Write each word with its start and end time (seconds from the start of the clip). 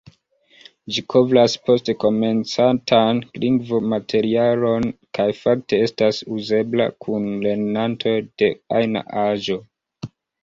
Ĝi 0.93 1.01
kovras 1.13 1.55
post-komencantan 1.65 3.19
lingvo-materialon 3.43 4.87
kaj 5.17 5.27
fakte 5.41 5.81
estas 5.89 6.23
uzebla 6.39 6.89
kun 7.07 7.29
lernantoj 7.47 8.15
de 8.43 8.49
ajna 8.81 9.05
aĝo. 9.25 9.59